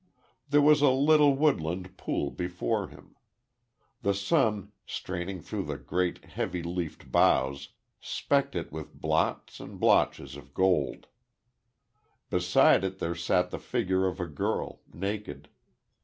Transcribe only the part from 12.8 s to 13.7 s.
it there sat the